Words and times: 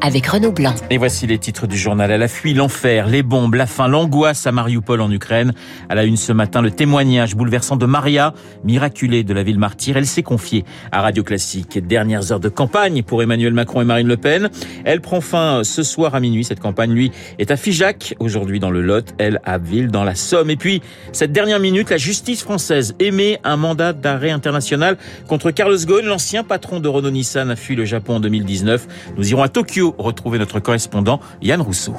avec 0.00 0.26
Renaud 0.26 0.52
Blanc. 0.52 0.74
Et 0.90 0.98
voici 0.98 1.26
les 1.26 1.38
titres 1.38 1.66
du 1.66 1.76
journal. 1.76 2.10
Elle 2.10 2.22
a 2.22 2.28
fui 2.28 2.54
l'enfer, 2.54 3.06
les 3.06 3.22
bombes, 3.22 3.54
la 3.54 3.66
faim, 3.66 3.88
l'angoisse 3.88 4.46
à 4.46 4.52
Mariupol 4.52 5.00
en 5.00 5.10
Ukraine. 5.10 5.52
Elle 5.88 5.98
a 5.98 6.04
une 6.04 6.16
ce 6.16 6.32
matin 6.32 6.62
le 6.62 6.70
témoignage 6.70 7.34
bouleversant 7.34 7.76
de 7.76 7.86
Maria, 7.86 8.34
miraculée 8.64 9.24
de 9.24 9.34
la 9.34 9.42
ville 9.42 9.58
martyre. 9.58 9.96
Elle 9.96 10.06
s'est 10.06 10.22
confiée 10.22 10.64
à 10.92 11.02
Radio 11.02 11.24
Classique. 11.24 11.78
Dernières 11.86 12.32
heures 12.32 12.40
de 12.40 12.48
campagne 12.48 13.02
pour 13.02 13.22
Emmanuel 13.22 13.52
Macron 13.52 13.82
et 13.82 13.84
Marine 13.84 14.08
Le 14.08 14.16
Pen. 14.16 14.50
Elle 14.84 15.00
prend 15.00 15.20
fin 15.20 15.62
ce 15.64 15.82
soir 15.82 16.14
à 16.14 16.20
minuit. 16.20 16.44
Cette 16.44 16.60
campagne, 16.60 16.92
lui, 16.92 17.10
est 17.38 17.50
à 17.50 17.56
Figeac, 17.56 18.14
aujourd'hui 18.18 18.60
dans 18.60 18.70
le 18.70 18.82
Lot, 18.82 19.14
elle 19.18 19.40
à 19.44 19.58
Ville, 19.58 19.88
dans 19.88 20.04
la 20.04 20.14
Somme. 20.14 20.50
Et 20.50 20.56
puis, 20.56 20.82
cette 21.12 21.32
dernière 21.32 21.60
minute, 21.60 21.90
la 21.90 21.96
justice 21.96 22.42
française 22.42 22.94
émet 23.00 23.40
un 23.44 23.56
mandat 23.56 23.92
d'arrêt 23.92 24.30
international 24.30 24.96
contre 25.28 25.50
Carlos 25.50 25.78
Ghosn, 25.78 26.06
l'ancien 26.06 26.44
patron 26.44 26.80
de 26.80 26.88
Renault 26.88 27.10
Nissan, 27.10 27.50
a 27.50 27.56
fui 27.56 27.74
le 27.74 27.84
Japon 27.84 28.16
en 28.16 28.20
2019. 28.20 28.86
Nous 29.16 29.30
irons 29.30 29.42
à 29.42 29.48
Tokyo 29.48 29.87
retrouver 29.98 30.38
notre 30.38 30.60
correspondant 30.60 31.20
Yann 31.40 31.60
Rousseau. 31.60 31.94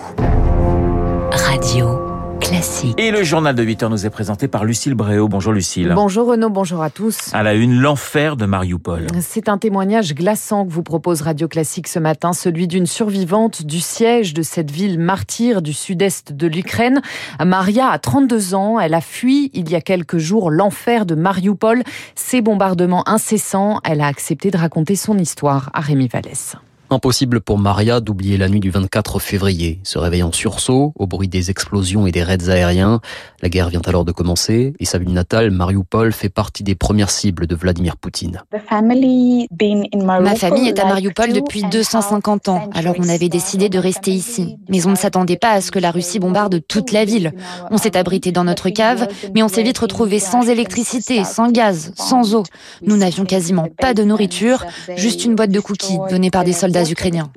Radio 1.32 2.10
classique. 2.40 3.00
Et 3.00 3.12
le 3.12 3.24
journal 3.24 3.56
de 3.56 3.64
8 3.64 3.84
heures 3.84 3.90
nous 3.90 4.06
est 4.06 4.10
présenté 4.10 4.48
par 4.48 4.66
Lucille 4.66 4.96
Bréau. 4.96 5.28
Bonjour 5.28 5.54
Lucille. 5.54 5.92
Bonjour 5.94 6.28
Renaud, 6.28 6.50
bonjour 6.50 6.82
à 6.82 6.90
tous. 6.90 7.30
À 7.34 7.44
la 7.44 7.54
une, 7.54 7.80
l'enfer 7.80 8.36
de 8.36 8.46
Mariupol. 8.46 9.08
C'est 9.22 9.50
un 9.50 9.58
témoignage 9.58 10.16
glaçant 10.16 10.66
que 10.66 10.72
vous 10.72 10.84
propose 10.84 11.22
Radio 11.22 11.48
Classique 11.48 11.88
ce 11.88 12.00
matin, 12.00 12.34
celui 12.34 12.68
d'une 12.68 12.86
survivante 12.86 13.64
du 13.66 13.80
siège 13.80 14.34
de 14.34 14.42
cette 14.42 14.72
ville 14.72 15.00
martyre 15.00 15.62
du 15.62 15.74
sud-est 15.74 16.34
de 16.34 16.48
l'Ukraine. 16.48 17.02
Maria 17.44 17.90
a 17.90 18.00
32 18.00 18.56
ans, 18.56 18.80
elle 18.80 18.94
a 18.94 19.02
fui 19.02 19.52
il 19.54 19.70
y 19.70 19.76
a 19.76 19.82
quelques 19.82 20.18
jours 20.18 20.50
l'enfer 20.50 21.06
de 21.06 21.16
Mariupol, 21.16 21.84
ces 22.16 22.42
bombardements 22.42 23.08
incessants. 23.08 23.80
Elle 23.84 24.02
a 24.02 24.08
accepté 24.08 24.52
de 24.52 24.58
raconter 24.58 24.96
son 24.96 25.18
histoire 25.18 25.70
à 25.74 25.82
Rémi 25.82 26.08
Vallès. 26.08 26.56
Impossible 26.92 27.40
pour 27.40 27.60
Maria 27.60 28.00
d'oublier 28.00 28.36
la 28.38 28.50
nuit 28.50 28.60
du 28.60 28.72
24 28.72 29.20
février. 29.20 29.80
Se 29.84 30.00
réveillant 30.00 30.30
en 30.30 30.32
sursaut, 30.32 30.92
au 30.96 31.06
bruit 31.06 31.28
des 31.28 31.52
explosions 31.52 32.08
et 32.08 32.12
des 32.12 32.24
raids 32.24 32.50
aériens, 32.50 33.00
la 33.44 33.50
guerre 33.50 33.70
vient 33.70 33.84
alors 33.86 34.06
de 34.06 34.12
commencer 34.12 34.74
et 34.80 34.86
sa 34.86 34.98
ville 34.98 35.14
natale, 35.14 35.52
Mariupol, 35.52 36.12
fait 36.12 36.30
partie 36.30 36.64
des 36.64 36.74
premières 36.74 37.12
cibles 37.12 37.46
de 37.46 37.56
Vladimir 37.56 37.96
Poutine. 37.96 38.42
Ma 38.52 40.36
famille 40.36 40.68
est 40.68 40.80
à 40.80 40.86
Mariupol 40.86 41.32
depuis 41.32 41.64
250 41.64 42.50
ans, 42.50 42.70
alors 42.74 42.96
on 42.98 43.08
avait 43.08 43.30
décidé 43.30 43.70
de 43.70 43.78
rester 43.78 44.10
ici. 44.10 44.58
Mais 44.68 44.88
on 44.88 44.92
ne 44.92 44.96
s'attendait 44.96 45.38
pas 45.38 45.52
à 45.52 45.62
ce 45.62 45.70
que 45.70 45.78
la 45.78 45.92
Russie 45.92 46.18
bombarde 46.18 46.60
toute 46.68 46.92
la 46.92 47.06
ville. 47.06 47.34
On 47.70 47.78
s'est 47.78 47.98
abrité 47.98 48.32
dans 48.32 48.44
notre 48.44 48.72
cave, 48.72 49.08
mais 49.36 49.44
on 49.44 49.48
s'est 49.48 49.62
vite 49.62 49.78
retrouvé 49.78 50.18
sans 50.18 50.50
électricité, 50.50 51.24
sans 51.24 51.52
gaz, 51.52 51.92
sans 51.96 52.34
eau. 52.34 52.42
Nous 52.82 52.98
n'avions 52.98 53.26
quasiment 53.26 53.68
pas 53.80 53.94
de 53.94 54.04
nourriture, 54.04 54.66
juste 54.96 55.24
une 55.24 55.36
boîte 55.36 55.52
de 55.52 55.60
cookies 55.60 56.00
donnée 56.10 56.32
par 56.32 56.44
des 56.44 56.54
soldats 56.54 56.79
ukrainiens. 56.84 57.32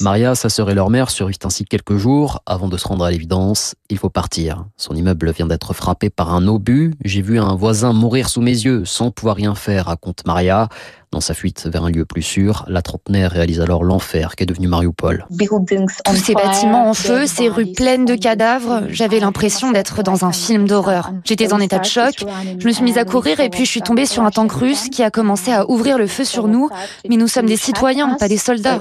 Maria, 0.00 0.34
sa 0.34 0.48
sœur 0.48 0.70
et 0.70 0.74
leur 0.74 0.90
mère 0.90 1.10
survivent 1.10 1.38
ainsi 1.44 1.64
quelques 1.64 1.96
jours 1.96 2.40
avant 2.46 2.68
de 2.68 2.76
se 2.76 2.86
rendre 2.88 3.04
à 3.04 3.10
l'évidence. 3.10 3.74
Il 3.90 3.98
faut 3.98 4.10
partir. 4.10 4.66
Son 4.76 4.94
immeuble 4.94 5.32
vient 5.32 5.46
d'être 5.46 5.74
frappé 5.74 6.10
par 6.10 6.34
un 6.34 6.46
obus. 6.48 6.94
J'ai 7.04 7.22
vu 7.22 7.38
un 7.38 7.54
voisin 7.54 7.92
mourir 7.92 8.28
sous 8.28 8.40
mes 8.40 8.50
yeux 8.50 8.84
sans 8.84 9.10
pouvoir 9.10 9.36
rien 9.36 9.54
faire, 9.54 9.86
raconte 9.86 10.26
Maria. 10.26 10.68
Dans 11.14 11.20
sa 11.20 11.32
fuite 11.32 11.68
vers 11.72 11.84
un 11.84 11.90
lieu 11.90 12.04
plus 12.04 12.22
sûr, 12.22 12.64
la 12.66 12.82
trentenaire 12.82 13.30
réalise 13.30 13.60
alors 13.60 13.84
l'enfer 13.84 14.34
qu'est 14.34 14.46
devenu 14.46 14.66
Mariupol. 14.66 15.26
Tous 15.30 16.16
ces 16.16 16.34
bâtiments 16.34 16.90
en 16.90 16.94
feu, 16.94 17.28
ces 17.28 17.48
rues 17.48 17.70
pleines 17.70 18.04
de 18.04 18.16
cadavres, 18.16 18.82
j'avais 18.88 19.20
l'impression 19.20 19.70
d'être 19.70 20.02
dans 20.02 20.24
un 20.24 20.32
film 20.32 20.66
d'horreur. 20.66 21.12
J'étais 21.22 21.52
en 21.52 21.60
état 21.60 21.78
de 21.78 21.84
choc, 21.84 22.24
je 22.58 22.66
me 22.66 22.72
suis 22.72 22.82
mise 22.82 22.98
à 22.98 23.04
courir 23.04 23.38
et 23.38 23.48
puis 23.48 23.64
je 23.64 23.70
suis 23.70 23.80
tombée 23.80 24.06
sur 24.06 24.24
un 24.24 24.32
tank 24.32 24.50
russe 24.50 24.88
qui 24.88 25.04
a 25.04 25.12
commencé 25.12 25.52
à 25.52 25.70
ouvrir 25.70 25.98
le 25.98 26.08
feu 26.08 26.24
sur 26.24 26.48
nous. 26.48 26.68
Mais 27.08 27.14
nous 27.14 27.28
sommes 27.28 27.46
des 27.46 27.56
citoyens, 27.56 28.16
pas 28.18 28.26
des 28.26 28.36
soldats. 28.36 28.80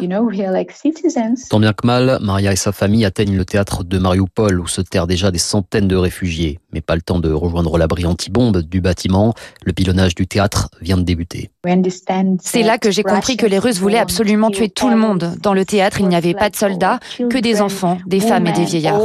Tant 1.51 1.59
bien 1.59 1.73
que 1.73 1.85
mal, 1.85 2.17
Maria 2.19 2.51
et 2.51 2.55
sa 2.55 2.71
famille 2.71 3.05
atteignent 3.05 3.37
le 3.37 3.45
théâtre 3.45 3.83
de 3.83 3.99
Mariupol 3.99 4.59
où 4.59 4.65
se 4.65 4.81
terrent 4.81 5.05
déjà 5.05 5.29
des 5.29 5.37
centaines 5.37 5.87
de 5.87 5.95
réfugiés. 5.95 6.59
Mais 6.71 6.81
pas 6.81 6.95
le 6.95 7.03
temps 7.03 7.19
de 7.19 7.31
rejoindre 7.31 7.77
l'abri 7.77 8.07
anti-bombe 8.07 8.63
du 8.63 8.81
bâtiment. 8.81 9.35
Le 9.63 9.71
pilonnage 9.71 10.15
du 10.15 10.25
théâtre 10.25 10.71
vient 10.81 10.97
de 10.97 11.03
débuter. 11.03 11.51
C'est 12.41 12.63
là 12.63 12.77
que 12.77 12.91
j'ai 12.91 13.03
compris 13.03 13.37
que 13.37 13.45
les 13.45 13.59
Russes 13.59 13.79
voulaient 13.79 13.99
absolument 13.99 14.49
tuer 14.49 14.69
tout 14.69 14.89
le 14.89 14.95
monde. 14.95 15.35
Dans 15.41 15.53
le 15.53 15.65
théâtre, 15.65 15.99
il 15.99 16.07
n'y 16.07 16.15
avait 16.15 16.33
pas 16.33 16.49
de 16.49 16.55
soldats, 16.55 16.99
que 17.17 17.37
des 17.37 17.61
enfants, 17.61 17.97
des 18.05 18.19
femmes 18.19 18.47
et 18.47 18.53
des 18.53 18.65
vieillards. 18.65 19.01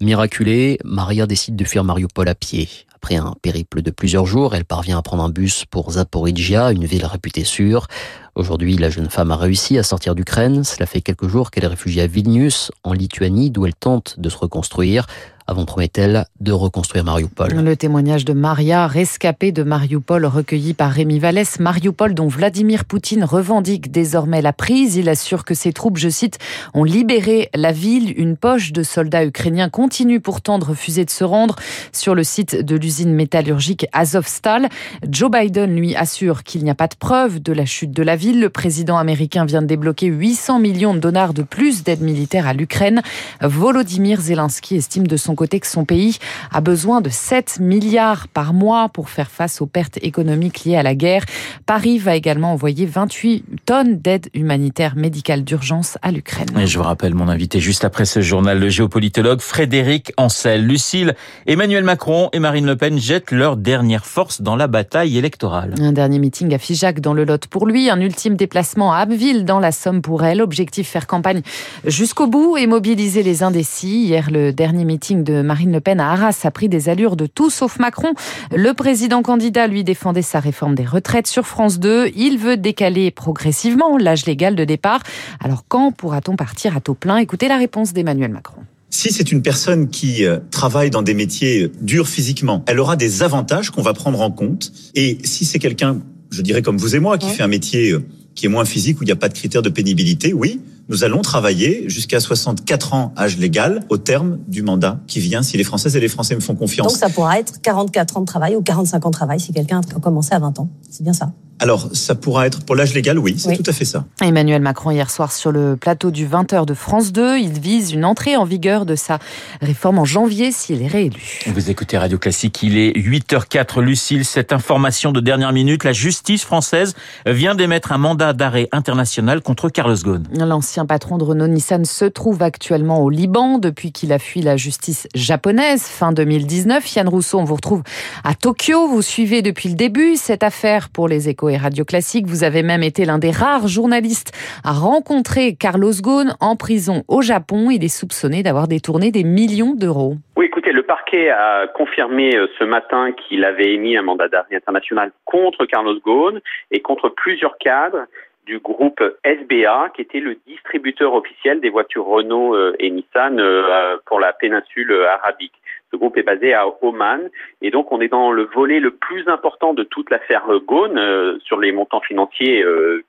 Miraculée, 0.00 0.78
Maria 0.84 1.26
décide 1.26 1.56
de 1.56 1.64
fuir 1.64 1.84
Mariupol 1.84 2.28
à 2.28 2.34
pied. 2.34 2.68
Après 2.94 3.14
un 3.14 3.34
périple 3.42 3.80
de 3.80 3.92
plusieurs 3.92 4.26
jours, 4.26 4.56
elle 4.56 4.64
parvient 4.64 4.98
à 4.98 5.02
prendre 5.02 5.22
un 5.22 5.28
bus 5.28 5.64
pour 5.70 5.92
Zaporizhia, 5.92 6.72
une 6.72 6.84
ville 6.84 7.06
réputée 7.06 7.44
sûre. 7.44 7.86
Aujourd'hui, 8.34 8.76
la 8.76 8.90
jeune 8.90 9.08
femme 9.08 9.30
a 9.30 9.36
réussi 9.36 9.78
à 9.78 9.84
sortir 9.84 10.16
d'Ukraine. 10.16 10.64
Cela 10.64 10.84
fait 10.84 11.00
quelques 11.00 11.28
jours 11.28 11.52
qu'elle 11.52 11.62
est 11.62 11.68
réfugiée 11.68 12.02
à 12.02 12.06
Vilnius, 12.08 12.72
en 12.82 12.92
Lituanie, 12.92 13.50
d'où 13.50 13.66
elle 13.66 13.74
tente 13.74 14.18
de 14.18 14.28
se 14.28 14.36
reconstruire 14.36 15.06
avant, 15.48 15.64
promet-elle, 15.64 16.26
de 16.40 16.52
reconstruire 16.52 17.04
Mariupol. 17.04 17.48
Le 17.54 17.74
témoignage 17.74 18.26
de 18.26 18.34
Maria, 18.34 18.86
rescapée 18.86 19.50
de 19.50 19.62
Mariupol, 19.62 20.26
recueilli 20.26 20.74
par 20.74 20.90
Rémi 20.90 21.18
Vallès. 21.18 21.58
Mariupol, 21.58 22.12
dont 22.12 22.28
Vladimir 22.28 22.84
Poutine 22.84 23.24
revendique 23.24 23.90
désormais 23.90 24.42
la 24.42 24.52
prise. 24.52 24.96
Il 24.96 25.08
assure 25.08 25.46
que 25.46 25.54
ses 25.54 25.72
troupes, 25.72 25.96
je 25.96 26.10
cite, 26.10 26.38
ont 26.74 26.84
libéré 26.84 27.48
la 27.54 27.72
ville. 27.72 28.12
Une 28.20 28.36
poche 28.36 28.72
de 28.72 28.82
soldats 28.82 29.24
ukrainiens 29.24 29.70
continue 29.70 30.20
pourtant 30.20 30.58
de 30.58 30.66
refuser 30.66 31.06
de 31.06 31.10
se 31.10 31.24
rendre 31.24 31.56
sur 31.92 32.14
le 32.14 32.24
site 32.24 32.54
de 32.54 32.76
l'usine 32.76 33.14
métallurgique 33.14 33.86
Azovstal. 33.94 34.68
Joe 35.08 35.30
Biden, 35.30 35.74
lui, 35.74 35.96
assure 35.96 36.44
qu'il 36.44 36.62
n'y 36.62 36.70
a 36.70 36.74
pas 36.74 36.88
de 36.88 36.96
preuve 36.96 37.40
de 37.40 37.54
la 37.54 37.64
chute 37.64 37.92
de 37.92 38.02
la 38.02 38.16
ville. 38.16 38.38
Le 38.38 38.50
président 38.50 38.98
américain 38.98 39.46
vient 39.46 39.62
de 39.62 39.66
débloquer 39.66 40.08
800 40.08 40.58
millions 40.58 40.92
de 40.92 41.00
dollars 41.00 41.32
de 41.32 41.42
plus 41.42 41.84
d'aide 41.84 42.02
militaire 42.02 42.46
à 42.46 42.52
l'Ukraine. 42.52 43.00
Volodymyr 43.40 44.20
Zelensky 44.20 44.76
estime 44.76 45.06
de 45.06 45.16
son 45.16 45.37
côté 45.38 45.60
que 45.60 45.68
son 45.68 45.84
pays 45.84 46.18
a 46.50 46.60
besoin 46.60 47.00
de 47.00 47.10
7 47.10 47.60
milliards 47.60 48.26
par 48.26 48.52
mois 48.52 48.88
pour 48.88 49.08
faire 49.08 49.30
face 49.30 49.60
aux 49.60 49.66
pertes 49.66 49.96
économiques 50.02 50.64
liées 50.64 50.74
à 50.74 50.82
la 50.82 50.96
guerre. 50.96 51.24
Paris 51.64 51.98
va 51.98 52.16
également 52.16 52.52
envoyer 52.52 52.86
28 52.86 53.44
tonnes 53.64 53.98
d'aide 53.98 54.28
humanitaire 54.34 54.96
médicale 54.96 55.44
d'urgence 55.44 55.96
à 56.02 56.10
l'Ukraine. 56.10 56.48
Et 56.58 56.66
je 56.66 56.76
vous 56.76 56.84
rappelle 56.84 57.14
mon 57.14 57.28
invité 57.28 57.60
juste 57.60 57.84
après 57.84 58.04
ce 58.04 58.20
journal, 58.20 58.58
le 58.58 58.68
géopolitologue 58.68 59.40
Frédéric 59.40 60.12
Ancel. 60.16 60.66
Lucille, 60.66 61.14
Emmanuel 61.46 61.84
Macron 61.84 62.30
et 62.32 62.40
Marine 62.40 62.66
Le 62.66 62.74
Pen 62.74 62.98
jettent 62.98 63.30
leur 63.30 63.56
dernière 63.56 64.06
force 64.06 64.42
dans 64.42 64.56
la 64.56 64.66
bataille 64.66 65.16
électorale. 65.18 65.74
Un 65.80 65.92
dernier 65.92 66.18
meeting 66.18 66.52
à 66.52 66.58
Figeac 66.58 67.00
dans 67.00 67.14
le 67.14 67.24
Lot 67.24 67.46
pour 67.46 67.64
lui, 67.64 67.90
un 67.90 68.00
ultime 68.00 68.34
déplacement 68.34 68.92
à 68.92 68.98
Abbeville 68.98 69.44
dans 69.44 69.60
la 69.60 69.70
Somme 69.70 70.02
pour 70.02 70.24
elle. 70.24 70.42
Objectif 70.42 70.88
faire 70.88 71.06
campagne 71.06 71.42
jusqu'au 71.86 72.26
bout 72.26 72.56
et 72.56 72.66
mobiliser 72.66 73.22
les 73.22 73.44
indécis. 73.44 74.06
Hier, 74.06 74.30
le 74.32 74.52
dernier 74.52 74.84
meeting 74.84 75.22
de 75.22 75.27
Marine 75.30 75.72
Le 75.72 75.80
Pen 75.80 76.00
à 76.00 76.10
Arras 76.12 76.40
a 76.44 76.50
pris 76.50 76.68
des 76.68 76.88
allures 76.88 77.16
de 77.16 77.26
tout 77.26 77.50
sauf 77.50 77.78
Macron. 77.78 78.12
Le 78.54 78.72
président 78.72 79.22
candidat, 79.22 79.66
lui, 79.66 79.84
défendait 79.84 80.22
sa 80.22 80.40
réforme 80.40 80.74
des 80.74 80.84
retraites 80.84 81.26
sur 81.26 81.46
France 81.46 81.78
2. 81.78 82.10
Il 82.16 82.38
veut 82.38 82.56
décaler 82.56 83.10
progressivement 83.10 83.98
l'âge 83.98 84.26
légal 84.26 84.56
de 84.56 84.64
départ. 84.64 85.00
Alors 85.40 85.64
quand 85.68 85.92
pourra-t-on 85.92 86.36
partir 86.36 86.76
à 86.76 86.80
taux 86.80 86.94
plein? 86.94 87.18
Écoutez 87.18 87.48
la 87.48 87.56
réponse 87.56 87.92
d'Emmanuel 87.92 88.30
Macron. 88.30 88.62
Si 88.90 89.12
c'est 89.12 89.30
une 89.32 89.42
personne 89.42 89.88
qui 89.88 90.24
euh, 90.24 90.38
travaille 90.50 90.90
dans 90.90 91.02
des 91.02 91.14
métiers 91.14 91.64
euh, 91.64 91.72
durs 91.80 92.08
physiquement, 92.08 92.64
elle 92.66 92.80
aura 92.80 92.96
des 92.96 93.22
avantages 93.22 93.70
qu'on 93.70 93.82
va 93.82 93.92
prendre 93.92 94.20
en 94.20 94.30
compte. 94.30 94.72
Et 94.94 95.18
si 95.24 95.44
c'est 95.44 95.58
quelqu'un, 95.58 96.00
je 96.30 96.40
dirais 96.40 96.62
comme 96.62 96.78
vous 96.78 96.96
et 96.96 96.98
moi, 96.98 97.18
qui 97.18 97.28
fait 97.28 97.42
un 97.42 97.48
métier 97.48 97.92
euh, 97.92 98.02
qui 98.34 98.46
est 98.46 98.48
moins 98.48 98.64
physique, 98.64 99.00
où 99.00 99.02
il 99.02 99.06
n'y 99.06 99.12
a 99.12 99.16
pas 99.16 99.28
de 99.28 99.34
critères 99.34 99.62
de 99.62 99.68
pénibilité, 99.68 100.32
oui, 100.32 100.60
nous 100.88 101.04
allons 101.04 101.20
travailler 101.22 101.84
jusqu'à 101.88 102.20
64 102.20 102.94
ans 102.94 103.12
âge 103.16 103.36
légal 103.38 103.84
au 103.88 103.98
terme 103.98 104.38
du 104.48 104.62
mandat 104.62 105.00
qui 105.06 105.20
vient 105.20 105.42
si 105.42 105.56
les 105.56 105.64
Françaises 105.64 105.96
et 105.96 106.00
les 106.00 106.08
Français 106.08 106.34
me 106.34 106.40
font 106.40 106.54
confiance. 106.54 106.88
Donc 106.88 106.96
ça 106.96 107.08
pourra 107.10 107.38
être 107.38 107.60
44 107.60 108.16
ans 108.16 108.20
de 108.20 108.26
travail 108.26 108.56
ou 108.56 108.62
45 108.62 109.04
ans 109.06 109.10
de 109.10 109.14
travail 109.14 109.40
si 109.40 109.52
quelqu'un 109.52 109.80
a 109.80 110.00
commencé 110.00 110.34
à 110.34 110.38
20 110.38 110.58
ans. 110.60 110.70
C'est 110.90 111.02
bien 111.02 111.12
ça. 111.12 111.32
Alors, 111.60 111.88
ça 111.92 112.14
pourra 112.14 112.46
être 112.46 112.64
pour 112.64 112.76
l'âge 112.76 112.94
légal, 112.94 113.18
oui, 113.18 113.34
c'est 113.36 113.48
Oui. 113.48 113.56
tout 113.56 113.68
à 113.68 113.72
fait 113.72 113.84
ça. 113.84 114.04
Emmanuel 114.22 114.62
Macron 114.62 114.92
hier 114.92 115.10
soir 115.10 115.32
sur 115.32 115.50
le 115.50 115.76
plateau 115.76 116.12
du 116.12 116.24
20h 116.24 116.64
de 116.66 116.72
France 116.72 117.10
2. 117.10 117.38
Il 117.38 117.58
vise 117.58 117.90
une 117.90 118.04
entrée 118.04 118.36
en 118.36 118.44
vigueur 118.44 118.86
de 118.86 118.94
sa 118.94 119.18
réforme 119.60 119.98
en 119.98 120.04
janvier 120.04 120.52
s'il 120.52 120.82
est 120.82 120.86
réélu. 120.86 121.42
Vous 121.48 121.68
écoutez 121.68 121.98
Radio 121.98 122.16
Classique, 122.16 122.62
il 122.62 122.78
est 122.78 122.92
8h04. 122.96 123.80
Lucille, 123.80 124.24
cette 124.24 124.52
information 124.52 125.10
de 125.10 125.18
dernière 125.18 125.52
minute, 125.52 125.82
la 125.82 125.92
justice 125.92 126.44
française 126.44 126.94
vient 127.26 127.56
d'émettre 127.56 127.90
un 127.90 127.98
mandat 127.98 128.34
d'arrêt 128.34 128.68
international 128.70 129.40
contre 129.40 129.68
Carlos 129.68 129.96
Ghosn. 129.96 130.28
L'ancien 130.34 130.77
l'ancien 130.78 130.86
patron 130.86 131.18
de 131.18 131.24
Renault-Nissan 131.24 131.84
se 131.84 132.04
trouve 132.04 132.40
actuellement 132.40 133.02
au 133.02 133.10
Liban 133.10 133.58
depuis 133.58 133.90
qu'il 133.90 134.12
a 134.12 134.20
fui 134.20 134.42
la 134.42 134.56
justice 134.56 135.08
japonaise 135.12 135.88
fin 135.88 136.12
2019. 136.12 136.94
Yann 136.94 137.08
Rousseau, 137.08 137.38
on 137.38 137.44
vous 137.44 137.56
retrouve 137.56 137.82
à 138.22 138.34
Tokyo. 138.34 138.86
Vous 138.86 139.02
suivez 139.02 139.42
depuis 139.42 139.70
le 139.70 139.74
début 139.74 140.14
cette 140.14 140.44
affaire 140.44 140.86
pour 140.94 141.08
les 141.08 141.28
échos 141.28 141.48
et 141.48 141.56
radio 141.56 141.84
classiques. 141.84 142.26
Vous 142.26 142.44
avez 142.44 142.62
même 142.62 142.84
été 142.84 143.04
l'un 143.06 143.18
des 143.18 143.32
rares 143.32 143.66
journalistes 143.66 144.30
à 144.62 144.70
rencontrer 144.70 145.56
Carlos 145.56 145.94
Ghosn 146.00 146.36
en 146.38 146.54
prison 146.54 147.02
au 147.08 147.22
Japon. 147.22 147.70
Il 147.72 147.82
est 147.82 147.88
soupçonné 147.88 148.44
d'avoir 148.44 148.68
détourné 148.68 149.10
des 149.10 149.24
millions 149.24 149.74
d'euros. 149.74 150.14
Oui, 150.36 150.46
écoutez, 150.46 150.70
le 150.70 150.84
parquet 150.84 151.30
a 151.30 151.66
confirmé 151.66 152.36
euh, 152.36 152.46
ce 152.60 152.62
matin 152.62 153.10
qu'il 153.10 153.44
avait 153.44 153.74
émis 153.74 153.96
un 153.96 154.02
mandat 154.02 154.28
d'arrêt 154.28 154.54
international 154.54 155.10
contre 155.24 155.66
Carlos 155.66 155.98
Ghosn 156.06 156.38
et 156.70 156.78
contre 156.78 157.08
plusieurs 157.08 157.58
cadres 157.58 158.04
du 158.48 158.58
groupe 158.58 159.02
SBA, 159.24 159.90
qui 159.94 160.00
était 160.00 160.20
le 160.20 160.36
distributeur 160.46 161.12
officiel 161.12 161.60
des 161.60 161.68
voitures 161.68 162.06
Renault 162.06 162.56
euh, 162.56 162.74
et 162.78 162.90
Nissan 162.90 163.38
euh, 163.38 163.98
pour 164.06 164.18
la 164.18 164.32
péninsule 164.32 164.92
arabique. 165.04 165.52
Ce 165.92 165.96
groupe 165.96 166.16
est 166.16 166.22
basé 166.22 166.54
à 166.54 166.66
Oman 166.82 167.28
et 167.62 167.70
donc 167.70 167.92
on 167.92 168.00
est 168.00 168.08
dans 168.08 168.32
le 168.32 168.44
volet 168.44 168.80
le 168.80 168.90
plus 168.90 169.26
important 169.28 169.74
de 169.74 169.84
toute 169.84 170.10
l'affaire 170.10 170.44
Ghosn 170.66 171.38
sur 171.40 171.58
les 171.58 171.72
montants 171.72 172.02
financiers 172.02 172.62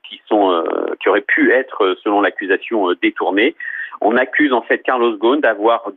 qui 0.08 0.22
sont 0.26 0.64
qui 0.98 1.10
auraient 1.10 1.20
pu 1.20 1.52
être 1.52 1.94
selon 2.02 2.22
l'accusation 2.22 2.90
détournés. 3.02 3.54
On 4.00 4.16
accuse 4.16 4.54
en 4.54 4.62
fait 4.62 4.78
Carlos 4.78 5.14
Ghosn 5.18 5.40
d'avoir 5.40 5.90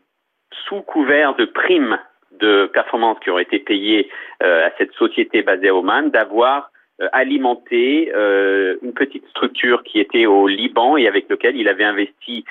sous 0.68 0.82
couvert 0.82 1.36
de 1.36 1.46
primes 1.46 1.98
de 2.40 2.70
performance 2.74 3.18
qui 3.24 3.30
auraient 3.30 3.44
été 3.44 3.60
payées 3.60 4.10
euh, 4.42 4.68
à 4.68 4.72
cette 4.78 4.94
société 4.94 5.42
basée 5.42 5.70
à 5.70 5.76
Oman, 5.76 6.10
d'avoir 6.10 6.58
euh, 6.58 6.73
alimenté 7.12 8.12
euh, 8.14 8.76
une 8.82 8.94
petite 8.94 9.28
structure 9.30 9.84
qui 9.84 10.00
était 10.00 10.26
au 10.26 10.48
Liban 10.48 10.98
et 10.98 11.08
avec 11.08 11.30
lequel 11.30 11.56
il 11.56 11.68
avait 11.68 11.84
investi 11.84 12.46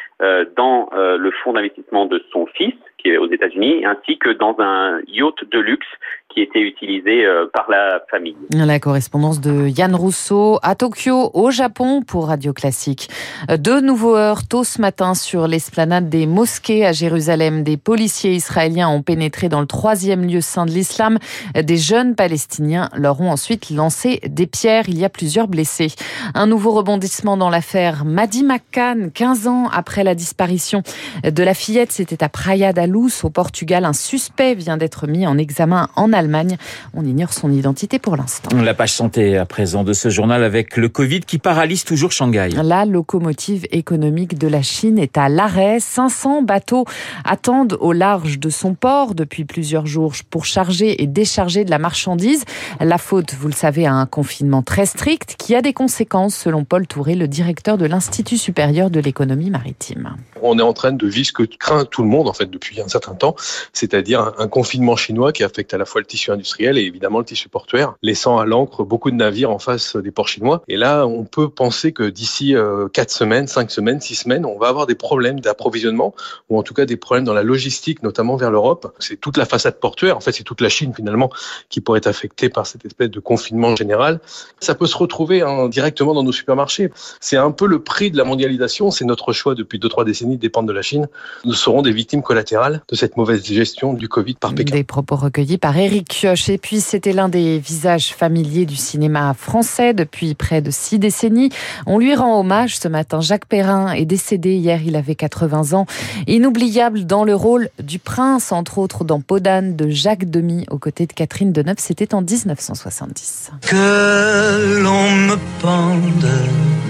dans 0.56 0.88
le 0.92 1.30
fonds 1.42 1.52
d'investissement 1.52 2.06
de 2.06 2.22
son 2.32 2.46
fils, 2.46 2.74
qui 3.02 3.10
est 3.10 3.18
aux 3.18 3.30
États-Unis, 3.30 3.84
ainsi 3.84 4.18
que 4.18 4.30
dans 4.30 4.54
un 4.58 5.00
yacht 5.08 5.34
de 5.50 5.58
luxe 5.58 5.86
qui 6.32 6.40
était 6.40 6.60
utilisé 6.60 7.26
euh, 7.26 7.46
par 7.52 7.66
la 7.70 8.00
famille. 8.10 8.36
La 8.54 8.78
correspondance 8.78 9.40
de 9.40 9.68
Yann 9.68 9.94
Rousseau 9.94 10.58
à 10.62 10.74
Tokyo, 10.74 11.30
au 11.34 11.50
Japon, 11.50 12.02
pour 12.02 12.28
Radio 12.28 12.52
Classique. 12.52 13.10
De 13.48 13.80
nouveaux 13.80 14.16
heurts 14.16 14.48
tôt 14.48 14.64
ce 14.64 14.80
matin 14.80 15.14
sur 15.14 15.46
l'esplanade 15.46 16.08
des 16.08 16.26
mosquées 16.26 16.86
à 16.86 16.92
Jérusalem. 16.92 17.64
Des 17.64 17.76
policiers 17.76 18.32
israéliens 18.32 18.88
ont 18.88 19.02
pénétré 19.02 19.48
dans 19.48 19.60
le 19.60 19.66
troisième 19.66 20.26
lieu 20.26 20.40
saint 20.40 20.64
de 20.64 20.70
l'islam. 20.70 21.18
Des 21.54 21.76
jeunes 21.76 22.14
palestiniens 22.14 22.88
leur 22.96 23.20
ont 23.20 23.30
ensuite 23.30 23.70
lancé 23.70 24.20
des 24.26 24.46
pierres. 24.46 24.84
Il 24.88 24.98
y 24.98 25.04
a 25.04 25.10
plusieurs 25.10 25.48
blessés. 25.48 25.88
Un 26.34 26.46
nouveau 26.46 26.72
rebondissement 26.72 27.36
dans 27.36 27.50
l'affaire 27.50 28.04
Madi 28.04 28.42
McCann, 28.42 29.10
15 29.12 29.48
ans 29.48 29.68
après 29.72 30.04
la 30.04 30.14
disparition 30.14 30.82
de 31.24 31.42
la 31.42 31.52
fillette. 31.52 31.92
C'était 31.92 32.24
à 32.24 32.30
Praia 32.30 32.72
da 32.72 32.86
Au 33.22 33.30
Portugal. 33.30 33.84
Un 33.84 33.92
suspect 33.92 34.54
vient 34.54 34.76
d'être 34.76 35.06
mis 35.06 35.26
en 35.26 35.38
examen 35.38 35.88
en 35.96 36.12
Allemagne 36.12 36.22
Allemagne. 36.22 36.56
On 36.94 37.04
ignore 37.04 37.32
son 37.32 37.50
identité 37.50 37.98
pour 37.98 38.16
l'instant. 38.16 38.56
La 38.62 38.74
page 38.74 38.92
santé 38.92 39.36
à 39.36 39.44
présent 39.44 39.82
de 39.82 39.92
ce 39.92 40.08
journal 40.08 40.44
avec 40.44 40.76
le 40.76 40.88
Covid 40.88 41.20
qui 41.20 41.38
paralyse 41.38 41.82
toujours 41.84 42.12
Shanghai. 42.12 42.50
La 42.62 42.84
locomotive 42.84 43.66
économique 43.72 44.38
de 44.38 44.46
la 44.46 44.62
Chine 44.62 45.00
est 45.00 45.18
à 45.18 45.28
l'arrêt. 45.28 45.80
500 45.80 46.42
bateaux 46.42 46.84
attendent 47.24 47.76
au 47.80 47.92
large 47.92 48.38
de 48.38 48.50
son 48.50 48.74
port 48.74 49.16
depuis 49.16 49.44
plusieurs 49.44 49.86
jours 49.86 50.12
pour 50.30 50.44
charger 50.44 51.02
et 51.02 51.08
décharger 51.08 51.64
de 51.64 51.70
la 51.70 51.78
marchandise. 51.78 52.44
La 52.80 52.98
faute, 52.98 53.34
vous 53.34 53.48
le 53.48 53.54
savez, 53.54 53.86
à 53.86 53.94
un 53.94 54.06
confinement 54.06 54.62
très 54.62 54.86
strict 54.86 55.34
qui 55.38 55.56
a 55.56 55.62
des 55.62 55.72
conséquences 55.72 56.36
selon 56.36 56.64
Paul 56.64 56.86
Touré, 56.86 57.16
le 57.16 57.26
directeur 57.26 57.78
de 57.78 57.86
l'Institut 57.86 58.36
supérieur 58.36 58.90
de 58.90 59.00
l'économie 59.00 59.50
maritime. 59.50 60.16
On 60.40 60.58
est 60.58 60.62
en 60.62 60.72
train 60.72 60.92
de 60.92 61.06
vivre 61.06 61.26
ce 61.26 61.32
que 61.32 61.42
craint 61.42 61.84
tout 61.84 62.02
le 62.02 62.08
monde 62.08 62.28
en 62.28 62.32
fait 62.32 62.50
depuis 62.50 62.71
un 62.80 62.88
certain 62.88 63.14
temps, 63.14 63.36
c'est-à-dire 63.72 64.32
un 64.38 64.48
confinement 64.48 64.96
chinois 64.96 65.32
qui 65.32 65.44
affecte 65.44 65.74
à 65.74 65.78
la 65.78 65.84
fois 65.84 66.00
le 66.00 66.06
tissu 66.06 66.30
industriel 66.30 66.78
et 66.78 66.82
évidemment 66.82 67.18
le 67.18 67.24
tissu 67.24 67.48
portuaire, 67.48 67.94
laissant 68.02 68.38
à 68.38 68.46
l'ancre 68.46 68.84
beaucoup 68.84 69.10
de 69.10 69.16
navires 69.16 69.50
en 69.50 69.58
face 69.58 69.96
des 69.96 70.10
ports 70.10 70.28
chinois. 70.28 70.62
Et 70.68 70.76
là, 70.76 71.06
on 71.06 71.24
peut 71.24 71.48
penser 71.48 71.92
que 71.92 72.04
d'ici 72.04 72.54
euh, 72.54 72.88
quatre 72.88 73.10
semaines, 73.10 73.46
cinq 73.46 73.70
semaines, 73.70 74.00
six 74.00 74.14
semaines, 74.14 74.46
on 74.46 74.58
va 74.58 74.68
avoir 74.68 74.86
des 74.86 74.94
problèmes 74.94 75.40
d'approvisionnement 75.40 76.14
ou 76.48 76.58
en 76.58 76.62
tout 76.62 76.74
cas 76.74 76.86
des 76.86 76.96
problèmes 76.96 77.24
dans 77.24 77.34
la 77.34 77.42
logistique, 77.42 78.02
notamment 78.02 78.36
vers 78.36 78.50
l'Europe. 78.50 78.94
C'est 78.98 79.20
toute 79.20 79.36
la 79.36 79.44
façade 79.44 79.78
portuaire. 79.80 80.16
En 80.16 80.20
fait, 80.20 80.32
c'est 80.32 80.44
toute 80.44 80.60
la 80.60 80.68
Chine 80.68 80.92
finalement 80.94 81.30
qui 81.68 81.80
pourrait 81.80 81.98
être 81.98 82.06
affectée 82.06 82.48
par 82.48 82.66
cette 82.66 82.84
espèce 82.84 83.10
de 83.10 83.20
confinement 83.20 83.74
général. 83.76 84.20
Ça 84.60 84.74
peut 84.74 84.86
se 84.86 84.96
retrouver 84.96 85.42
hein, 85.42 85.68
directement 85.68 86.14
dans 86.14 86.22
nos 86.22 86.32
supermarchés. 86.32 86.90
C'est 87.20 87.36
un 87.36 87.50
peu 87.50 87.66
le 87.66 87.82
prix 87.82 88.10
de 88.10 88.16
la 88.16 88.24
mondialisation. 88.24 88.90
C'est 88.90 89.04
notre 89.04 89.32
choix 89.32 89.54
depuis 89.54 89.78
deux 89.78 89.88
trois 89.88 90.04
décennies 90.04 90.36
de 90.36 90.40
dépendre 90.40 90.68
de 90.68 90.72
la 90.72 90.82
Chine. 90.82 91.08
Nous 91.44 91.54
serons 91.54 91.82
des 91.82 91.92
victimes 91.92 92.22
collatérales 92.22 92.61
de 92.70 92.96
cette 92.96 93.16
mauvaise 93.16 93.44
gestion 93.44 93.94
du 93.94 94.08
Covid 94.08 94.34
par 94.34 94.54
Pékin. 94.54 94.74
Des 94.74 94.84
propos 94.84 95.16
recueillis 95.16 95.58
par 95.58 95.76
Eric 95.76 96.26
et 96.48 96.58
puis, 96.58 96.80
c'était 96.80 97.12
l'un 97.12 97.28
des 97.28 97.58
visages 97.58 98.14
familiers 98.14 98.66
du 98.66 98.76
cinéma 98.76 99.34
français 99.34 99.94
depuis 99.94 100.34
près 100.34 100.60
de 100.60 100.70
six 100.70 100.98
décennies. 100.98 101.50
On 101.86 101.98
lui 101.98 102.14
rend 102.14 102.38
hommage 102.38 102.78
ce 102.78 102.88
matin. 102.88 103.20
Jacques 103.20 103.46
Perrin 103.46 103.92
est 103.92 104.04
décédé 104.04 104.54
hier, 104.54 104.80
il 104.84 104.96
avait 104.96 105.14
80 105.14 105.72
ans. 105.72 105.86
Inoubliable 106.26 107.04
dans 107.06 107.24
le 107.24 107.34
rôle 107.34 107.70
du 107.82 107.98
prince, 107.98 108.52
entre 108.52 108.78
autres 108.78 109.04
dans 109.04 109.20
Podane 109.20 109.76
de 109.76 109.88
Jacques 109.88 110.30
Demy 110.30 110.66
aux 110.70 110.78
côtés 110.78 111.06
de 111.06 111.12
Catherine 111.12 111.52
Deneuve. 111.52 111.76
C'était 111.78 112.14
en 112.14 112.22
1970. 112.22 113.50
Que 113.62 114.82
l'on 114.82 115.10
me 115.10 115.36
pende 115.60 116.81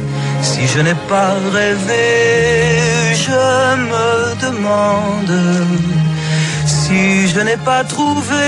si 0.43 0.67
je 0.67 0.81
n'ai 0.81 0.99
pas 1.09 1.35
rêvé, 1.53 3.15
je 3.27 3.43
me 3.91 4.09
demande 4.47 5.39
si 6.67 7.29
je 7.29 7.41
n'ai 7.41 7.57
pas 7.57 7.83
trouvé 7.85 8.47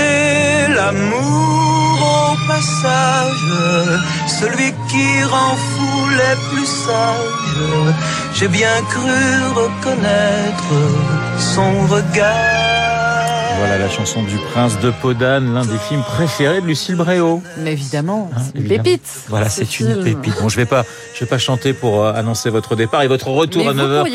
l'amour 0.77 1.97
au 2.17 2.47
passage, 2.47 3.49
celui 4.39 4.69
qui 4.89 5.23
rend 5.23 5.55
fou 5.69 6.09
les 6.21 6.35
plus 6.49 6.69
sages, 6.85 7.93
j'ai 8.35 8.47
bien 8.47 8.77
cru 8.93 9.17
reconnaître 9.61 10.73
son 11.53 11.71
regard. 11.95 12.84
Voilà 13.57 13.77
la 13.77 13.89
chanson 13.89 14.23
du 14.23 14.37
Prince 14.37 14.79
de 14.79 14.91
Podane, 14.91 15.53
l'un 15.53 15.65
des 15.65 15.77
films 15.77 16.03
préférés 16.03 16.61
de 16.61 16.65
Lucille 16.65 16.95
Bréau. 16.95 17.41
Mais 17.59 17.71
évidemment, 17.71 18.29
hein, 18.35 18.41
une 18.53 18.67
pépite. 18.67 19.25
Voilà, 19.29 19.49
c'est 19.49 19.79
une 19.79 20.03
pépite. 20.03 20.35
Bon, 20.41 20.49
je 20.49 20.57
vais 20.57 20.65
pas, 20.65 20.85
je 21.13 21.21
vais 21.21 21.25
pas 21.25 21.37
chanter 21.37 21.73
pour 21.73 22.03
euh, 22.03 22.13
annoncer 22.13 22.49
votre 22.49 22.75
départ 22.75 23.03
et 23.03 23.07
votre 23.07 23.29
retour 23.29 23.67
à 23.69 23.73
9h. 23.73 24.05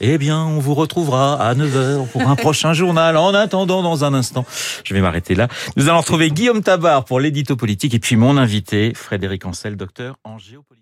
Eh 0.00 0.18
bien, 0.18 0.38
on 0.44 0.58
vous 0.58 0.74
retrouvera 0.74 1.34
à 1.42 1.54
9h 1.54 2.06
pour 2.08 2.22
un 2.22 2.36
prochain 2.36 2.72
journal. 2.72 3.16
En 3.16 3.34
attendant, 3.34 3.82
dans 3.82 4.04
un 4.04 4.14
instant, 4.14 4.44
je 4.84 4.94
vais 4.94 5.00
m'arrêter 5.00 5.34
là. 5.34 5.48
Nous 5.76 5.88
allons 5.88 6.00
retrouver 6.00 6.30
Guillaume 6.30 6.62
Tabar 6.62 7.04
pour 7.04 7.20
l'édito 7.20 7.56
politique 7.56 7.94
et 7.94 7.98
puis 7.98 8.16
mon 8.16 8.36
invité, 8.36 8.92
Frédéric 8.94 9.44
Ancel, 9.44 9.76
docteur 9.76 10.16
en 10.24 10.38
géopolitique. 10.38 10.74